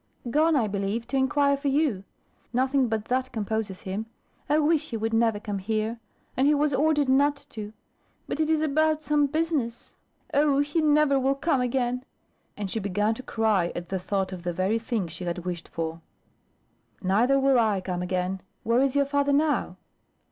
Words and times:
"Gone, 0.31 0.55
I 0.55 0.65
believe, 0.67 1.05
to 1.09 1.15
inquire 1.15 1.55
for 1.55 1.67
you. 1.67 2.03
Nothing 2.53 2.89
but 2.89 3.05
that 3.05 3.31
composes 3.31 3.81
him. 3.81 4.07
I 4.49 4.57
wish 4.57 4.89
he 4.89 4.97
would 4.97 5.13
never 5.13 5.39
come 5.39 5.59
here. 5.59 5.99
And 6.35 6.47
he 6.47 6.55
was 6.55 6.73
ordered 6.73 7.07
not 7.07 7.45
to. 7.51 7.71
But 8.27 8.39
it 8.39 8.49
is 8.49 8.61
about 8.63 9.03
some 9.03 9.27
business. 9.27 9.93
Oh, 10.33 10.57
he 10.57 10.81
never 10.81 11.19
will 11.19 11.35
come 11.35 11.61
again." 11.61 12.03
And 12.57 12.71
she 12.71 12.79
began 12.79 13.13
to 13.13 13.21
cry 13.21 13.71
at 13.75 13.89
the 13.89 13.99
thought 13.99 14.31
of 14.33 14.41
the 14.41 14.53
very 14.53 14.79
thing 14.79 15.07
she 15.07 15.25
had 15.25 15.45
wished 15.45 15.67
for. 15.67 16.01
"Neither 17.03 17.39
will 17.39 17.59
I 17.59 17.79
come 17.79 18.01
again. 18.01 18.41
Where 18.63 18.81
is 18.81 18.95
your 18.95 19.05
father 19.05 19.31
now?" 19.33 19.77